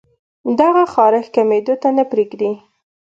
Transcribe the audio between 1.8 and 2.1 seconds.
ته نۀ